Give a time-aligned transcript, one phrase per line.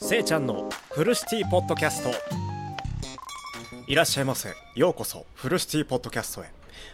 [0.00, 2.10] せいちゃんのフルシティポッドキャスト。
[3.88, 4.54] いらっしゃいませ。
[4.76, 6.50] ようこそフルシティポッドキャストへ。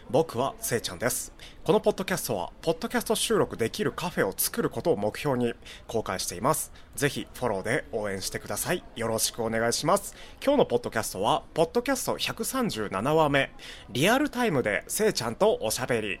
[0.09, 1.31] 僕はせいちゃんです。
[1.63, 5.53] このポッドキャストはポッドキャスト収録できるカフェを作ることを目標に
[5.85, 6.71] 公開しています。
[6.95, 8.83] ぜひフォローで応援してください。
[8.95, 10.15] よろしくお願いします。
[10.43, 13.51] 今日のポッドキャストはポッドキャスト137話目。
[13.91, 16.19] リアルタイムでせいちゃんとおしゃべり。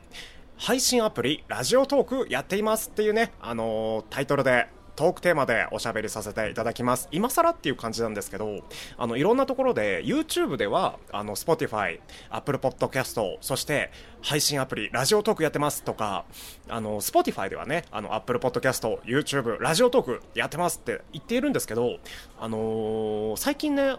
[0.57, 7.07] 配信アプリラジオトークやっていますっていうねあのータイトルでトークテーマでおしゃべりさせていただきます。
[7.11, 8.59] 今更っていう感じなんですけど、
[8.97, 16.25] あの、いろんなところで、YouTube では、あの、Spotify、Apple Podcast、そして、配信アプリ、ラジオトークやってますとか、
[16.69, 21.97] あの、Spotify ではね、あの、Apple Podcast、YouTube、ラジオトークやってますって言っているんですけど、
[22.39, 23.95] あのー最近ね、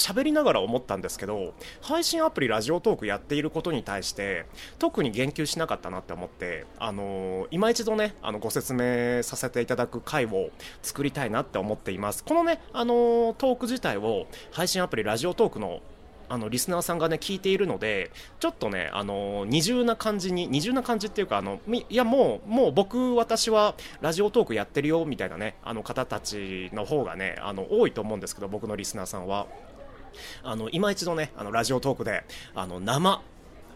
[0.00, 4.46] 喋りながら思ったんですけど配信アプリラジオトークやっていることに対して
[4.78, 10.50] 特に言及しなかったなって思ってあのー今一度ねあのご説明させていただく回を
[10.82, 12.24] 作りたいなって思っています。
[12.24, 15.80] このねあのートーク自体を配信アプリラジオトークの
[16.30, 29.48] あのリスナーさんがね聞いているのでちょっとねあの二重な感じに二重な感じっていうかあのいやもうもう僕私はラジオトークやってるよみたいなねあの方たちの方がねあの多いと思うんですけど僕のリスナーさんは。
[30.42, 33.22] あの今一度ねあのラジオトークであの生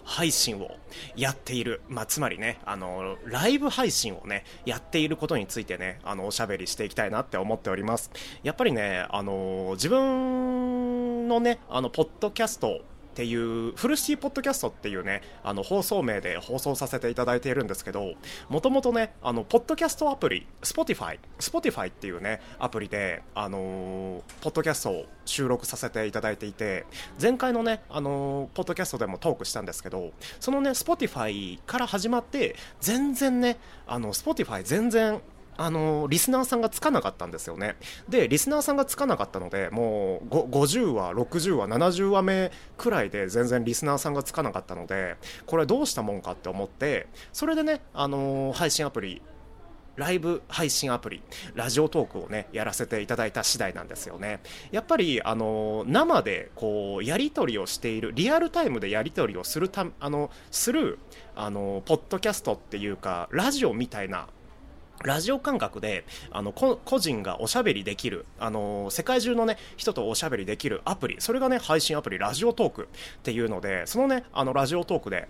[0.04, 0.76] 配信を
[1.16, 8.10] やっている、まあ、つまりねあのライブ配信をねやっていることについてねあのおしゃべりしていきたいなって思っております。
[8.42, 12.82] やっぱりねあの自分のねあのポッドキャスト
[13.14, 18.14] っていうフルシティポッドキャストっていうねあの放送名で放送させていただいているんですけど
[18.48, 26.86] もともとねあのポッドキャストアプリ Spotify Spotify っていうねアプリであのーポッドキャストを収録させていただいていて
[27.22, 35.20] 前回のねあのーポッドキャストでもトークしたんですけどそのね Spotify から始まって全然ねあの Spotify 全然
[35.56, 37.76] あのリスナーさんがつかなかったんですよね。
[38.08, 49.22] で、リスナーさんがつかなかったので、もう50話、60話、70話目くらいで全然リスナーさんがつかなかったので、これどうしたもんかって思って、それでね、あの配信アプリ、
[49.96, 51.22] ライブ配信アプリ、
[51.54, 54.40] ラジオトークをね、やらせていただいた次第なんですよね。
[54.72, 60.98] やっぱり、あの生で、こう、やり取りをしている、リアルタイムでやり取りをするた、あの、する、
[61.36, 64.28] あのポッドキャストっていうか、ラジオみたいな、
[65.02, 72.82] ラジオ感覚であの個人がおしゃべりできるあの世界中の、ね、人とおしゃべりできるアプリそれが、ね、配信アプリラジオトーク
[73.18, 75.28] っていうのでその,、ね、あのラジオトークで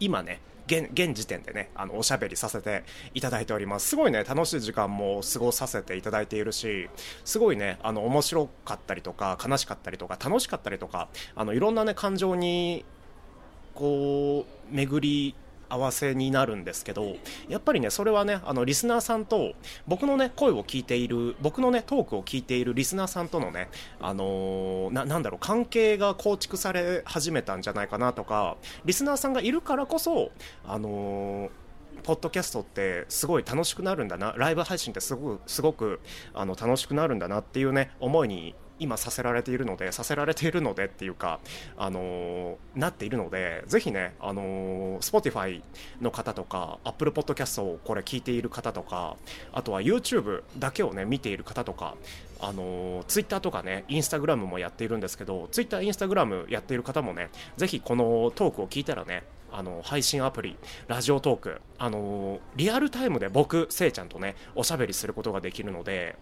[0.00, 2.84] 今ね現現時点でねあのおしゃべりさせて
[3.14, 3.88] いただいております。
[3.88, 6.88] すごいね楽しい時間も過ごさせていただいているし
[7.24, 12.84] すごいねあの面白かったりとか悲しかったりとか楽しかったりとかあのいろんなね感情に
[13.74, 15.34] こう巡り
[15.72, 17.16] 合わせになるんですけど
[17.48, 19.54] やっぱりねそれはねあのリスナーさんと
[19.86, 23.68] 僕のね声を聞いている僕のねトークを聞いているリスナーさんとのね
[23.98, 30.30] あのーなんだろう関係が構築され始めたんじゃないかなとかリスナーさんがいるからこそ
[30.66, 31.50] あのー
[32.04, 36.00] ポッドキャストってすごい楽しくなるんだなライブ配信ってすごくすごく
[36.34, 41.38] あの楽しくなるんだなっていうね思いに今させられているのでさせられているのでっていうか、
[41.76, 45.62] あのなっているのでぜひね、あのー Spotify
[46.00, 49.16] の方とか Apple Podcast をこれ聞いている方とか
[49.52, 51.94] あとは YouTube だけをね見ている方とか
[52.40, 59.22] あのー、Twitter とかね Instagram もやっているんですけど Twitter、Instagram やっている方もねぜひこのトークを聞いたらね
[59.52, 60.56] あの配信アプリ、
[60.88, 66.16] ラジオトーク、あのリアルタイムで僕、せいちゃんとね、おしゃべりすることができるので、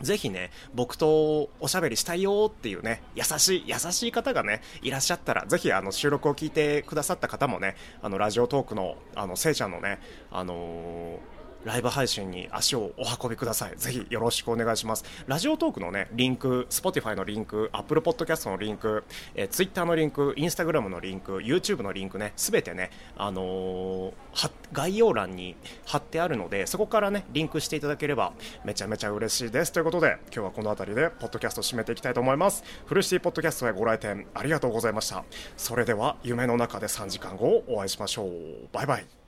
[0.00, 10.00] ぜひね、僕とおしゃべりしたいよっていうね、優しい、優しい方がね、いらっしゃったら、ぜひあの収録を聞いてくださった方もね、あのラジオトークの、あの、せいちゃんのね、
[10.30, 13.72] あのーライブ配信に足をお運びください。
[13.76, 15.04] ぜひよろしくお願いします。
[15.26, 19.04] ラジオトークのね、リンク、Spotify のリンク、Apple Podcast のリンク、
[19.34, 24.12] えー、Twitter のリンク、Instagram のリンク、YouTube のリンクね、すべてね、あのー
[24.72, 25.54] 概要欄に
[25.86, 28.32] 貼ってあるので、そこからね、リンクしていただければ
[28.64, 29.72] めちゃめちゃ嬉しいです。
[29.72, 32.64] ということで、今日はこの辺りで、ポッドキャストを締めていきたいと思います。
[32.86, 35.24] フルシティポッドキャストへご来店ありがとうございました。
[35.56, 38.68] それでは、夢の中で3時間後お会いしましょう。
[38.72, 39.23] バイバイ。